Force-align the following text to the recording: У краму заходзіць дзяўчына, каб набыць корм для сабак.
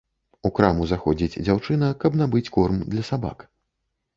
У 0.47 0.51
краму 0.59 0.87
заходзіць 0.91 1.39
дзяўчына, 1.49 1.91
каб 2.05 2.17
набыць 2.23 2.45
корм 2.57 2.83
для 2.95 3.07
сабак. 3.13 3.47